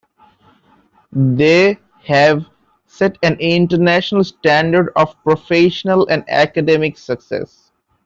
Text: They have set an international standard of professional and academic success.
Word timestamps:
They 1.11 1.77
have 2.07 2.47
set 2.87 3.19
an 3.21 3.35
international 3.35 4.23
standard 4.23 4.91
of 4.95 5.15
professional 5.23 6.07
and 6.07 6.27
academic 6.27 6.97
success. 6.97 7.69